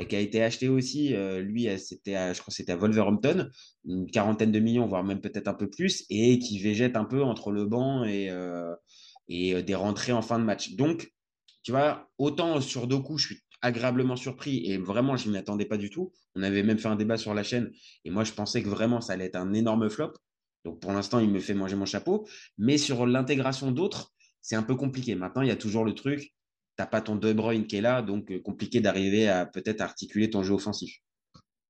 [0.07, 1.15] qui a été acheté aussi.
[1.15, 3.49] Euh, lui, c'était, je crois, c'était à Wolverhampton,
[3.85, 7.23] une quarantaine de millions, voire même peut-être un peu plus, et qui végète un peu
[7.23, 8.31] entre le banc et,
[9.27, 10.75] et des rentrées en fin de match.
[10.75, 11.11] Donc,
[11.63, 15.65] tu vois, autant sur coups, je suis agréablement surpris et vraiment, je ne m'y attendais
[15.65, 16.11] pas du tout.
[16.35, 17.71] On avait même fait un débat sur la chaîne
[18.03, 20.13] et moi, je pensais que vraiment, ça allait être un énorme flop.
[20.65, 22.27] Donc pour l'instant, il me fait manger mon chapeau.
[22.57, 25.15] Mais sur l'intégration d'autres, c'est un peu compliqué.
[25.15, 26.33] Maintenant, il y a toujours le truc,
[26.77, 29.81] tu n'as pas ton De Bruyne qui est là, donc euh, compliqué d'arriver à peut-être
[29.81, 30.99] articuler ton jeu offensif.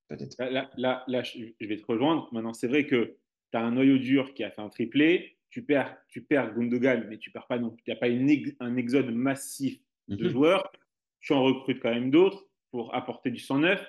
[0.07, 0.35] Peut-être.
[0.39, 2.29] Là, là, là, je vais te rejoindre.
[2.31, 3.17] Maintenant, c'est vrai que
[3.51, 5.37] tu as un noyau dur qui a fait un triplé.
[5.49, 8.75] Tu perds, tu perds Gundogan, mais tu perds pas non Il n'y a pas un
[8.75, 10.29] exode massif de mhm.
[10.29, 10.71] joueurs.
[11.19, 13.81] Tu en recrutes quand même d'autres pour apporter du 109.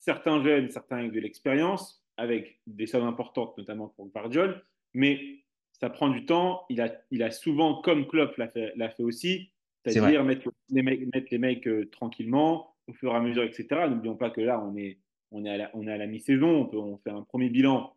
[0.00, 4.60] Certains jeunes, certains avec de l'expérience avec des sommes importantes, notamment pour Guardiola,
[4.92, 6.64] mais ça prend du temps.
[6.68, 9.50] Il a, il a souvent, comme Klopp l'a fait, fait, aussi,
[9.84, 13.66] c'est-à-dire mettre les mecs, mettre les mecs euh, tranquillement, au fur et à mesure, etc.
[13.88, 14.98] N'oublions pas que là, on est,
[15.30, 17.94] on est à la, on est à la mi-saison, on, on fait un premier bilan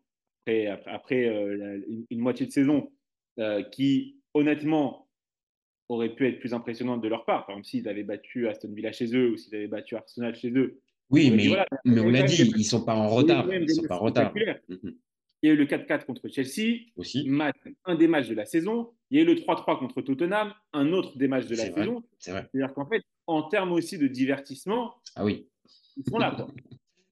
[0.48, 2.90] après, après, euh, une, moitié de saison
[3.38, 5.08] euh, qui, honnêtement,
[5.88, 7.46] aurait pu être plus impressionnante de leur part.
[7.46, 10.50] Par exemple, s'ils avaient battu Aston Villa chez eux ou s'ils avaient battu Arsenal chez
[10.50, 11.48] eux, oui, mais,
[11.86, 13.50] mais on l'a dit, ils ne sont pas en retard.
[13.50, 14.32] Ils sont pas en retard.
[15.42, 17.28] Il y a eu le 4-4 contre Chelsea, aussi.
[17.84, 18.90] un des matchs de la saison.
[19.10, 22.02] Il y a eu le 3-3 contre Tottenham, un autre des matchs de la saison.
[22.18, 25.48] C'est-à-dire qu'en fait, en termes aussi de divertissement, ah oui.
[25.96, 26.32] ils sont là.
[26.34, 26.48] Quoi.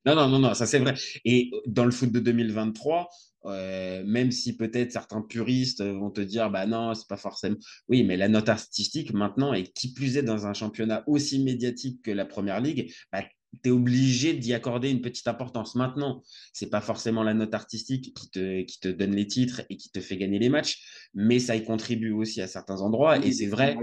[0.06, 0.94] non, non, non, non, ça c'est vrai.
[1.24, 3.08] Et dans le foot de 2023,
[3.46, 7.56] euh, même si peut-être certains puristes vont te dire, bah non, c'est pas forcément.
[7.88, 12.02] Oui, mais la note artistique maintenant, et qui plus est dans un championnat aussi médiatique
[12.02, 13.22] que la première ligue, bah,
[13.62, 15.74] tu es obligé d'y accorder une petite importance.
[15.74, 19.76] Maintenant, c'est pas forcément la note artistique qui te, qui te donne les titres et
[19.76, 23.18] qui te fait gagner les matchs, mais ça y contribue aussi à certains endroits.
[23.24, 23.76] et c'est vrai.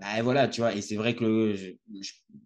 [0.00, 1.54] Bah, voilà, tu vois, et c'est vrai que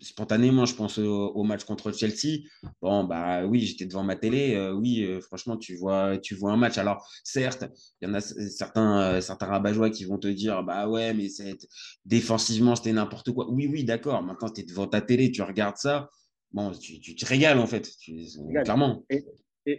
[0.01, 2.49] spontanément, je pense au, match contre Chelsea.
[2.83, 4.57] Bon, bah oui, j'étais devant ma télé.
[4.57, 6.79] Euh, oui, euh, franchement, tu vois, tu vois un match.
[6.79, 7.65] Alors, certes,
[8.01, 11.29] il y en a certains, euh, certains rabat qui vont te dire, bah ouais, mais
[12.05, 13.49] défensivement, c'était n'importe quoi.
[13.49, 14.21] Oui, oui, d'accord.
[14.25, 16.11] Maintenant, tu es devant ta télé, tu regardes ça.
[16.51, 17.89] Bon, tu, tu te régales, en fait,
[18.65, 19.07] clairement.
[19.11, 19.25] Et,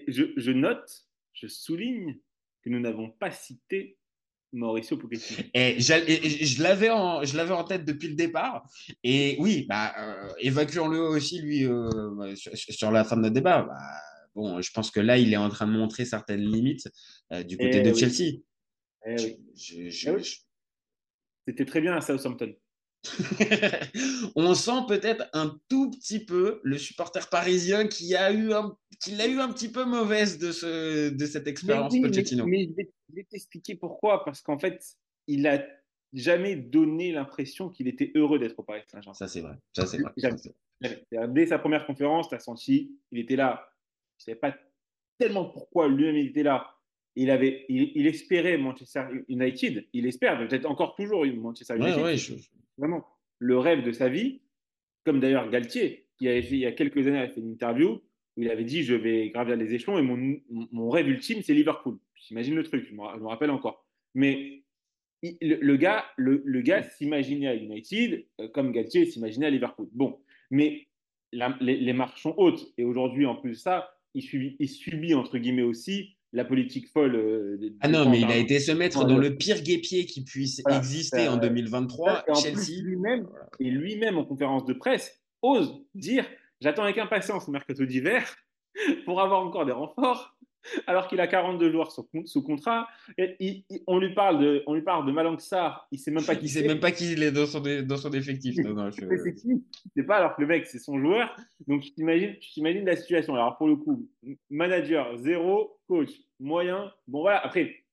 [0.08, 0.90] je, je note,
[1.34, 2.18] je souligne
[2.64, 3.98] que nous n'avons pas cité
[4.54, 5.48] Mauricio Pochettino.
[5.54, 8.68] Et, je l'avais en, je l'avais en tête depuis le départ.
[9.04, 13.64] Et oui, bah, euh, évacuons-le aussi, lui, euh, sur, la fin de notre débat.
[13.64, 13.78] Bah,
[14.36, 16.88] bon, je pense que là, il est en train de montrer certaines limites
[17.34, 18.42] euh, du côté de Chelsea.
[21.48, 22.54] C'était très bien à Southampton.
[24.36, 29.12] on sent peut-être un tout petit peu le supporter parisien qui a eu un, qui
[29.12, 32.10] l'a eu un petit peu mauvaise de, ce, de cette expérience mais
[32.46, 32.70] Mais,
[33.10, 34.24] je vais t'expliquer pourquoi.
[34.24, 34.84] Parce qu'en fait,
[35.28, 35.66] il a
[36.14, 39.14] jamais donné l'impression qu'il était heureux d'être au Paris Saint-Germain.
[39.14, 39.56] Ça, c'est vrai.
[39.74, 41.28] Ça, c'est vrai.
[41.30, 43.70] Dès sa première conférence, tu as senti, il était là.
[44.18, 44.56] Je ne savais pas
[45.18, 46.72] tellement pourquoi lui-même il était là.
[47.18, 49.88] Il, avait, il, espérait Manchester United.
[49.94, 52.04] Il espère, peut-être encore toujours Manchester United.
[52.04, 52.34] Ouais, je,
[52.78, 53.06] vraiment
[53.40, 54.42] le rêve de sa vie,
[55.04, 58.02] comme d'ailleurs Galtier, il y a quelques années, a fait une interview
[58.38, 61.98] où il avait dit Je vais gravir les échelons et mon, rêve ultime, c'est Liverpool.
[62.16, 63.86] J'imagine le truc, je me, rappelle encore.
[64.14, 64.64] Mais
[65.42, 69.90] le, gars, le gars s'imaginait à United euh, comme Galtier s'imaginait à Liverpool.
[69.92, 70.88] Bon, mais
[71.32, 72.74] les, les, marches sont hautes.
[72.78, 76.90] Et aujourd'hui, en plus de ça, il subit, il subit, entre guillemets aussi la politique
[76.92, 77.16] folle.
[77.16, 80.62] Euh, ah non, mais il a été se mettre dans le pire guépier qui puisse
[80.70, 82.26] exister en 2023.
[82.28, 82.82] Et Chelsea.
[82.84, 83.28] lui-même,
[83.60, 86.26] et lui-même en conférence de presse, ose dire
[86.62, 88.36] J'attends avec impatience le mercato d'hiver
[89.06, 90.35] pour avoir encore des renforts
[90.88, 92.88] alors qu'il a 42 joueurs sous, contrat.
[93.18, 95.38] Et on, lui parle de, on lui parle de Malang
[95.92, 97.98] il sait même pas qui il sait même pas qui il est dans son, dans
[97.98, 98.58] son effectif.
[98.58, 99.06] Non, non, je...
[99.24, 99.64] c'est qui?
[99.96, 101.36] C'est pas alors que le mec c'est son joueur.
[101.68, 103.36] Donc tu t'imagines la situation.
[103.36, 104.10] Alors pour le coup,
[104.50, 106.92] manager zéro, coach moyen.
[107.08, 107.46] Bon voilà.
[107.46, 107.84] Après,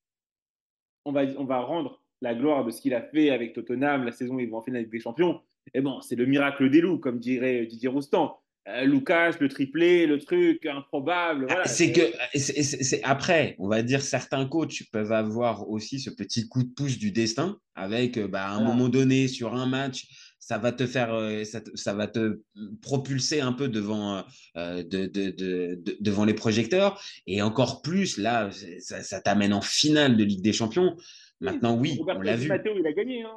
[1.04, 4.12] on va on va rendre la gloire de ce qu'il a fait avec Tottenham la
[4.12, 5.40] saison où ils vont en finale avec des champions.
[5.74, 8.41] Et bon, c'est le miracle des loups, comme dirait Didier Roustan.
[8.68, 11.46] Euh, Lucas, le triplé, le truc improbable.
[11.48, 11.66] Voilà.
[11.66, 12.02] C'est que
[12.36, 16.96] c'est- après, on va dire certains coachs peuvent avoir aussi ce petit coup de pouce
[16.96, 18.68] du destin avec euh, bah, à un Voilà.
[18.74, 20.06] moment donné sur un match,
[20.38, 22.40] ça va te faire, euh, ça, te- ça va te
[22.82, 24.24] propulser un peu devant,
[24.56, 29.52] euh, de- de- de- de- devant les projecteurs et encore plus là, ça, ça t'amène
[29.54, 30.96] en finale de Ligue des Champions.
[31.40, 32.46] Maintenant, oui, on l'a vu.
[32.46, 33.22] Matteo, il a gagné.
[33.22, 33.30] Hein.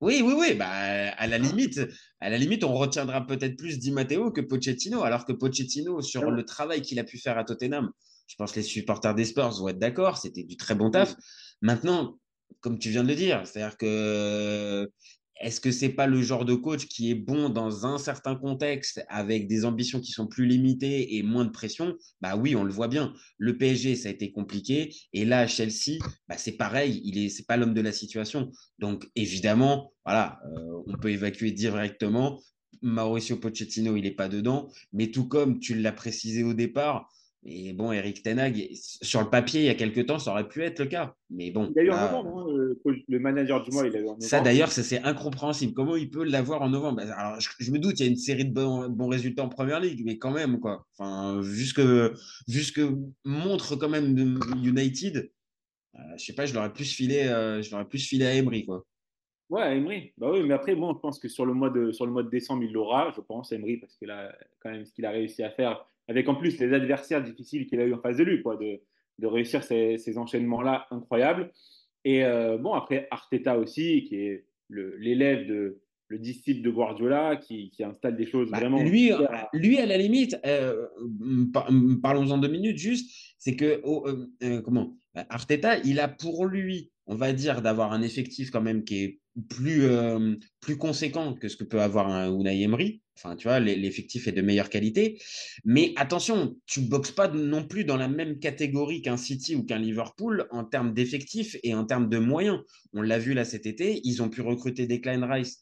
[0.00, 0.54] Oui, oui, oui.
[0.54, 1.80] Bah, à la limite,
[2.20, 6.22] à la limite, on retiendra peut-être plus Di Matteo que Pochettino, alors que Pochettino, sur
[6.22, 6.30] Ouais.
[6.30, 7.90] le travail qu'il a pu faire à Tottenham,
[8.26, 11.16] je pense que les supporters des Spurs vont être d'accord, c'était du très bon taf.
[11.60, 12.18] Maintenant,
[12.60, 14.88] comme tu viens de le dire, c'est-à-dire que
[15.40, 19.02] est-ce que c'est pas le genre de coach qui est bon dans un certain contexte
[19.08, 21.96] avec des ambitions qui sont plus limitées et moins de pression?
[22.20, 23.14] Bah oui, on le voit bien.
[23.38, 25.98] Le PSG, ça a été compliqué, et là, Chelsea,
[26.28, 28.52] bah c'est pareil, il est, pas l'homme de la situation.
[28.78, 32.40] Donc évidemment, voilà, euh, on peut évacuer directement.
[32.82, 37.08] Mauricio Pochettino, il n'est pas dedans, mais tout comme tu l'as précisé au départ,
[37.42, 40.62] et bon, Eric Tenag, sur le papier, il y a quelques temps, ça aurait pu
[40.62, 41.14] être le cas.
[41.30, 44.00] Mais bon, Il a eu en là, novembre, hein, le, manager du mois, il a
[44.00, 45.72] eu ça d'ailleurs, ça, c'est incompréhensible.
[45.72, 47.00] Comment il peut l'avoir en novembre?
[47.00, 49.48] Alors, je, je me doute, il y a une série de bons, bons résultats en
[49.48, 50.86] première ligue, mais quand même, quoi.
[50.98, 52.12] Enfin, vu ce que,
[52.46, 54.22] vu ce que montre quand même de
[54.62, 55.30] United,
[55.96, 58.66] euh, je sais pas, je l'aurais plus filé, euh, je l'aurais plus filé à Emery,
[58.66, 58.84] quoi.
[59.48, 60.12] Ouais, Emery.
[60.18, 62.22] Bah oui, mais après, bon, je pense que sur le mois de, sur le mois
[62.22, 65.10] de décembre, il l'aura, je pense, Emery, parce que là, quand même, ce qu'il a
[65.10, 68.24] réussi à faire, avec en plus les adversaires difficiles qu'il a eu en face de
[68.24, 68.80] lui, quoi, de,
[69.22, 71.52] de réussir ces, ces enchaînements-là incroyables.
[72.04, 77.70] Et euh, bon, après, Arteta aussi, qui est l'élève de le disciple de Guardiola, qui,
[77.70, 78.82] qui installe des choses Bah, vraiment.
[78.82, 79.12] lui,
[79.52, 80.88] lui, à la limite, euh,
[81.52, 81.70] par-
[82.02, 84.04] parlons-en deux minutes juste, c'est que oh,
[84.42, 88.84] euh, comment Arteta, il a pour lui, on va dire, d'avoir un effectif quand même
[88.84, 90.34] qui est plus, euh,
[90.78, 93.02] conséquent que ce que peut avoir un Unai Emery.
[93.16, 95.20] Enfin, tu vois, l'e- l'effectif est de meilleure qualité.
[95.64, 99.64] Mais attention, tu ne boxes pas non plus dans la même catégorie qu'un City ou
[99.64, 102.60] qu'un Liverpool en termes d'effectifs et en termes de moyens.
[102.92, 105.60] On l'a vu là cet été, ils ont pu recruter Declan Rice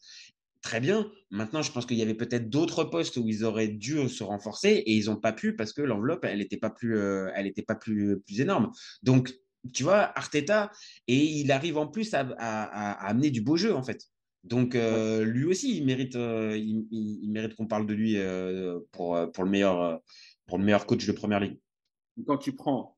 [0.61, 1.11] très bien.
[1.31, 4.69] Maintenant, je pense qu'il y avait peut-être d'autres postes où ils auraient dû se renforcer
[4.69, 7.61] et ils n'ont pas pu parce que l'enveloppe, elle n'était pas plus, euh, elle était
[7.61, 8.71] pas plus, plus énorme.
[9.03, 9.33] Donc,
[9.73, 10.71] tu vois, Arteta,
[11.07, 14.05] et il arrive en plus à, à- à- à amener du beau jeu, en fait.
[14.43, 18.17] Donc, euh, lui aussi, il mérite, euh, il, il- il mérite qu'on parle de lui
[18.17, 19.97] euh, pour, euh, pour, le meilleur, euh,
[20.47, 21.59] pour le meilleur coach de première ligue.
[22.25, 22.97] Quand tu prends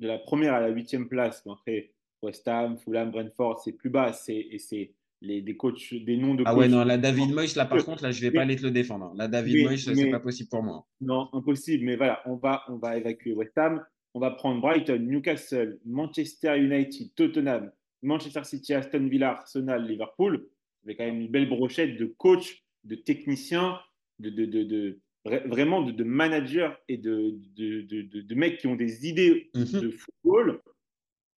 [0.00, 4.12] de la première à la huitième place, après West Ham, Fulham, Brentford, c'est plus bas,
[4.12, 6.58] c'est, et c'est les, des coachs, des noms de Ah coachs.
[6.60, 8.70] ouais, non, là, David Moyes, là, par contre, là, je vais pas aller te le
[8.70, 9.14] défendre.
[9.14, 10.86] Là, David mais- Moyes, c'est pas possible pour moi.
[11.00, 13.84] Non, impossible, mais voilà, on va, on va évacuer West Ham.
[14.14, 17.70] On va prendre Brighton, Newcastle, Manchester United, Tottenham,
[18.02, 20.46] Manchester City, Aston Villa, Arsenal, Liverpool.
[20.84, 23.78] Avec quand même une belle brochette de coachs, de techniciens,
[24.18, 28.74] de, de, de, de- vra- vraiment de, de managers et de, de, mecs qui ont
[28.74, 29.80] des idées Mhm.
[29.80, 30.60] de football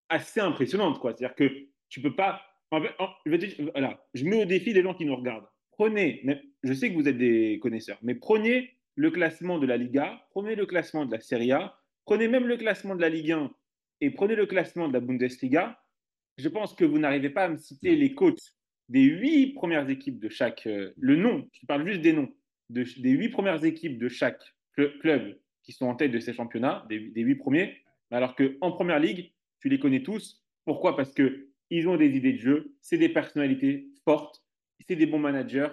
[0.08, 0.98] assez impressionnantes.
[1.02, 1.44] C'est-à-dire que
[1.88, 2.40] tu peux pas.
[2.70, 5.04] En fait, en- je, vais te dire- voilà, je mets au défi les gens qui
[5.04, 5.46] nous regardent.
[5.72, 9.76] Prenez, mais je sais que vous êtes des connaisseurs, mais prenez le classement de la
[9.76, 13.32] Liga, prenez le classement de la Serie A, prenez même le classement de la Ligue
[13.32, 13.50] 1
[14.00, 15.80] et prenez le classement de la Bundesliga.
[16.38, 18.54] Je pense que vous n'arrivez pas à me citer les coachs
[18.88, 20.66] des huit premières équipes de chaque.
[20.66, 22.28] euh, le nom, je parle juste des noms,
[22.70, 24.42] de, des huit premières équipes de chaque
[24.76, 27.78] cl- club qui sont en tête de ces championnats, des, des huit premiers,
[28.10, 30.44] alors qu'en première ligue, tu les connais tous.
[30.66, 30.96] Pourquoi?
[30.96, 34.42] Parce que ils ont des idées de jeu, c'est des personnalités fortes,
[34.86, 35.68] c'est des bons managers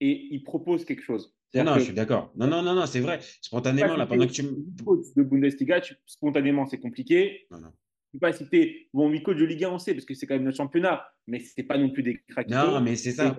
[0.00, 1.34] et ils proposent quelque chose.
[1.54, 2.32] Non, je suis d'accord.
[2.34, 3.20] Non, non, non, non, c'est vrai.
[3.40, 4.50] Spontanément, là, pendant que tu me.
[4.50, 7.46] huit de Bundesliga, tu- spontanément, c'est compliqué.
[7.50, 7.68] Non, non.
[8.12, 10.14] Je ne peux pas citer bon, 8 coachs de Ligue 1, on sait, parce que
[10.14, 12.48] c'est quand même notre championnat, mais ce n'est pas non plus des craques.
[12.48, 13.36] Non, mais c'est ça.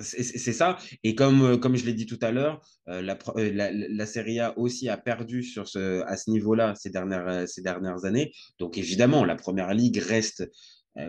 [0.00, 0.78] C'est ça.
[1.04, 4.06] Et comme, euh, comme je l'ai dit tout à l'heure, euh, la, euh, la, la
[4.06, 8.32] Serie A aussi a perdu sur ce, à ce niveau-là ces dernières, ces dernières années.
[8.58, 10.50] Donc évidemment, la Première Ligue reste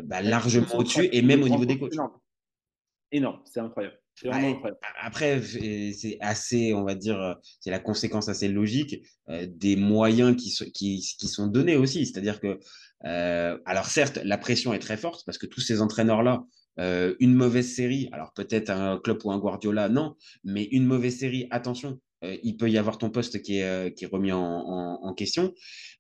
[0.04, 1.94] bah, largement au-dessus et même au niveau des coachs.
[1.94, 2.12] Énorme,
[3.12, 3.98] énorme c'est incroyable.
[5.02, 10.36] Après, c'est assez, on va dire, euh, c'est la conséquence assez logique euh, des moyens
[10.36, 12.06] qui, sont- qui, qui sont donnés aussi.
[12.06, 12.60] C'est-à-dire que,
[13.06, 16.44] euh, alors certes, la pression est très forte parce que tous ces entraîneurs-là,
[16.80, 21.18] euh, une mauvaise série, alors peut-être un club ou un Guardiola, non, mais une mauvaise
[21.18, 24.32] série, attention, euh, il peut y avoir ton poste qui est, euh, qui est remis
[24.32, 25.54] en, en- en question.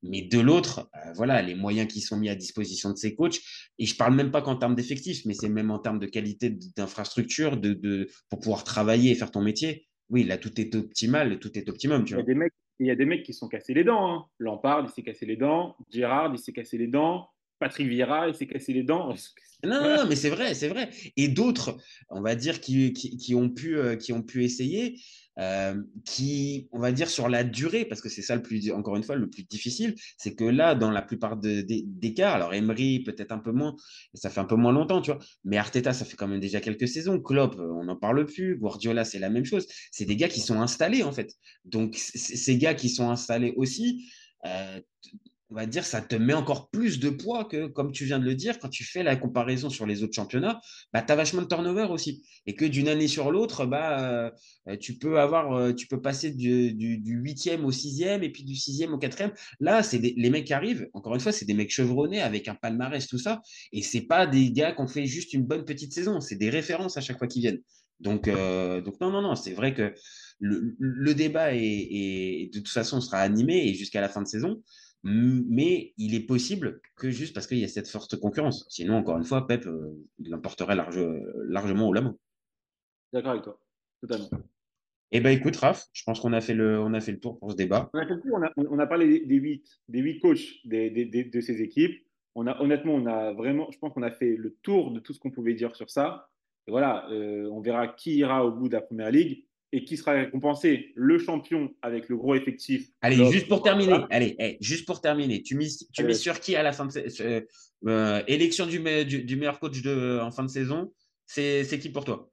[0.03, 3.39] Mais de l'autre, euh, voilà, les moyens qui sont mis à disposition de ces coachs,
[3.77, 6.49] et je parle même pas qu'en termes d'effectifs, mais c'est même en termes de qualité
[6.77, 9.88] d'infrastructure, de, de, pour pouvoir travailler et faire ton métier.
[10.10, 12.34] Oui, là, tout est optimal, tout est optimum, tu Il y, a vois.
[12.34, 14.12] des mecs, il y a des mecs qui se sont cassés les dents.
[14.12, 14.25] hein.
[14.39, 15.75] Lampard, il s'est cassé les dents.
[15.91, 17.27] Gérard, il s'est cassé les dents.
[17.60, 19.13] Patrick Vieira, il s'est cassé les dents.
[19.62, 20.89] Non, non, non, mais c'est vrai, c'est vrai.
[21.17, 21.77] Et d'autres,
[22.10, 24.97] on va dire, qui, qui, qui ont, pu, qui ont pu essayer,
[25.39, 28.95] euh, qui, on va dire, sur la durée, parce que c'est ça le plus, encore
[28.95, 32.54] une fois, le plus difficile, c'est que là, dans la plupart de- des cas, alors
[32.54, 33.75] Emery, peut-être un peu moins,
[34.13, 36.60] ça fait un peu moins longtemps, tu vois, mais Arteta, ça fait quand même déjà
[36.62, 37.19] quelques saisons.
[37.21, 38.58] Klopp, on n'en parle plus.
[38.58, 39.67] Guardiola, c'est la même chose.
[39.91, 41.34] C'est des gars qui sont installés, en fait.
[41.65, 44.12] Donc, ces gars qui sont installés aussi,
[44.45, 44.80] euh,
[45.51, 48.25] on va dire, ça te met encore plus de poids que, comme tu viens de
[48.25, 50.62] le dire, quand tu fais la comparaison sur les autres championnats,
[50.93, 52.23] bah, tu as vachement de turnover aussi.
[52.45, 54.31] Et que d'une année sur l'autre, bah,
[54.67, 58.29] euh, tu, peux avoir, euh, tu peux passer du, du, du 8e au 6e et
[58.29, 59.31] puis du 6e au 4e.
[59.59, 62.55] Là, c'est les mecs qui arrivent, encore une fois, c'est des mecs chevronnés avec un
[62.55, 63.41] palmarès, tout ça.
[63.71, 66.49] Et c'est pas des gars qui ont fait juste une bonne petite saison, c'est des
[66.51, 67.62] références à chaque fois qu'ils viennent.
[67.99, 69.93] Donc, euh, donc non, non, non, c'est vrai que
[70.39, 74.27] le, le débat est, est- de toute façon sera animé et jusqu'à la fin de
[74.27, 74.63] saison.
[75.03, 78.65] Mais il est possible que juste parce qu'il y a cette forte concurrence.
[78.69, 80.99] Sinon, encore une fois, Pep euh, il l'emporterait large,
[81.47, 82.15] largement au la main.
[83.13, 83.59] D'accord avec toi,
[84.01, 84.29] totalement.
[85.12, 87.39] Eh ben écoute, Raph, je pense qu'on a fait le, on a fait le tour
[87.39, 87.89] pour ce débat.
[87.93, 90.19] On a, fait le tour, on a, on a parlé des- des huit, des huit
[90.19, 92.05] coachs des, des- des- de ces équipes.
[92.35, 95.13] On a, honnêtement, on a vraiment, je pense qu'on a fait le tour de tout
[95.13, 96.29] ce qu'on pouvait dire sur ça.
[96.67, 99.97] Et voilà, euh, on verra qui ira au bout de la première ligue et qui
[99.97, 100.91] sera récompensé.
[100.95, 102.89] Le champion avec le gros effectif.
[103.01, 106.63] Allez, juste pour terminer, allez, juste pour terminer, tu mises, tu mises sur qui à
[106.63, 107.41] la fin de euh,
[107.88, 110.91] euh, élection du, me- du, du meilleur coach de, en fin de saison?
[111.25, 112.32] C'est qui pour toi?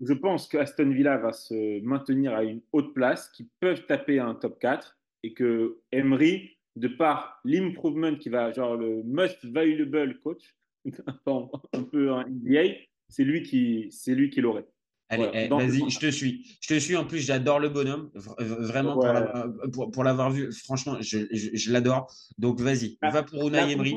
[0.00, 4.18] Je pense que Aston Villa va se maintenir à une haute place, qu'ils peuvent taper
[4.18, 10.20] un top 4 et que Emery, de par l'improvement qui va, genre le most valuable
[10.20, 10.54] coach,
[11.26, 12.74] un peu un NBA,
[13.08, 14.66] c'est lui qui, c'est lui qui l'aurait.
[15.08, 16.58] Allez, eh, vas-y, je te suis.
[16.60, 16.96] Je te suis.
[16.96, 18.10] En plus, j'adore le bonhomme.
[18.14, 19.12] Vra- Vraiment, pour Ouais.
[19.12, 22.12] l'avoir- pour, l'avoir vu, franchement, je, je, je l'adore.
[22.38, 23.94] Donc, vas-y, va pour Unai Emery.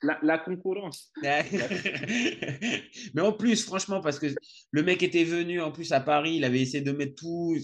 [0.00, 1.10] La, la concurrence.
[3.14, 4.26] Mais en plus, franchement, parce que
[4.70, 7.56] le mec était venu en plus à Paris, il avait essayé de mettre tout.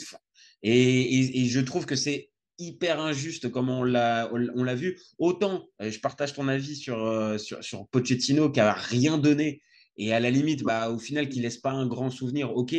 [0.63, 4.99] Et, et- et je trouve que c'est hyper injuste comme on l'a on l'a vu.
[5.19, 9.61] Autant, euh, je partage ton avis sur, euh, sur, sur Pochettino qui a rien donné.
[9.97, 12.75] Et à la limite, bah, au final, qui laisse pas un grand souvenir, ok.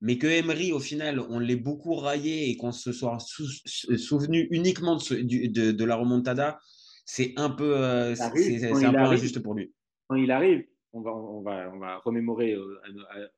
[0.00, 3.46] Mais que Emery, au final, on l'ait beaucoup raillé et qu'on se soit sou-
[3.96, 6.58] souvenu uniquement de, ce- du- de- de la remontada,
[7.06, 9.72] c'est un peu, euh, c'est un peu injuste pour lui.
[10.08, 12.80] Quand il arrive, on va, on va, on va remémorer euh,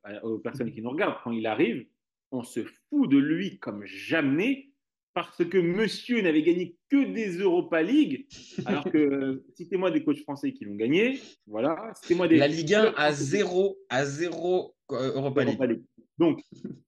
[0.05, 1.87] à- à- à- aux personnes qui nous regardent, quand il arrive,
[2.33, 4.71] on se fout de lui comme jamais
[5.17, 8.27] parce que monsieur n'avait gagné que des Europa League,
[8.67, 12.75] alors que euh, citez-moi des coachs français qui l'ont gagné, voilà, citez-moi des La Ligue
[12.75, 15.55] 1 à zéro, à zéro euh, Europa League.
[15.59, 15.85] Europa League.
[16.19, 16.41] Donc,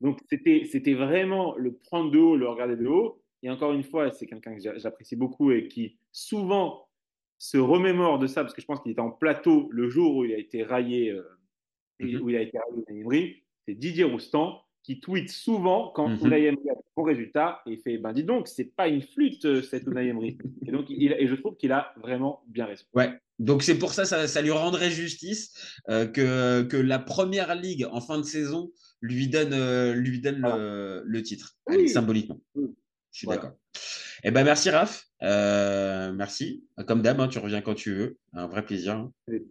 [0.02, 3.22] donc c'était, c'était vraiment le prendre de haut, le regarder de haut.
[3.42, 6.86] Et encore une fois, c'est quelqu'un que j'a- j'apprécie beaucoup et qui souvent
[7.38, 10.24] se remémore de ça, parce que je pense qu'il était en plateau le jour où
[10.26, 11.22] il a été raillé, euh,
[12.00, 12.20] Mhm.
[12.20, 13.42] où il a été raillé.
[13.66, 16.08] C'est Didier Roustan qui tweet souvent quand.
[16.24, 19.02] Unai Emery a de bons résultats et il fait ben dis donc, c'est pas une
[19.02, 20.38] flûte euh, cette Unai Emery.
[20.66, 22.84] Et donc, il, et je trouve qu'il a vraiment bien raison.
[22.94, 23.18] Ouais.
[23.38, 25.52] Donc c'est pour ça, ça, ça lui rendrait justice
[25.88, 30.40] euh, que, que la première ligue en fin de saison lui donne, euh, lui donne
[30.40, 32.40] le, le titre, Allez, symboliquement.
[32.56, 32.66] Oui.
[33.12, 33.42] Je suis Voilà.
[33.42, 33.58] d'accord.
[34.24, 36.64] Eh ben merci Raph, Euh, merci.
[36.88, 38.94] Comme d'hab, hein, tu reviens quand tu veux, un vrai plaisir.
[38.96, 39.12] hein.
[39.28, 39.42] Oui.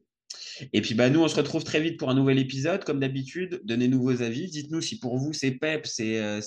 [0.73, 3.61] Et puis bah nous, on se retrouve très vite pour un nouvel épisode, comme d'habitude.
[3.63, 6.39] Donnez-nous vos avis, dites-nous si pour vous c'est Pep, c'est euh,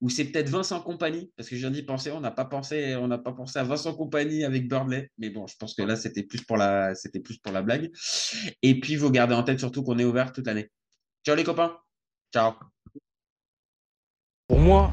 [0.00, 3.08] ou c'est peut-être Vincent Compagnie, parce que viens d'y penser, on n'a pas pensé, on
[3.08, 6.24] n'a pas pensé à Vincent Compagnie avec Burnley, mais bon, je pense que là c'était
[6.24, 7.90] plus pour la, c'était plus pour la blague.
[8.62, 10.70] Et puis vous gardez en tête surtout qu'on est ouvert toute l'année.
[11.24, 11.76] Ciao les copains,
[12.32, 12.54] ciao.
[14.48, 14.92] Pour moi,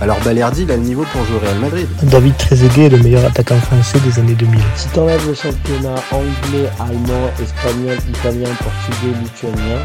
[0.00, 1.86] alors Balerdi il a le niveau pour jouer au Real Madrid.
[2.04, 4.60] David Trezeguet est le meilleur attaquant français des années 2000.
[4.76, 9.82] Si t'enlèves le championnat anglais, allemand, espagnol, italien, portugais, lituanien,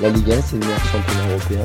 [0.00, 1.56] la Ligue 1 c'est le meilleur championnat européen.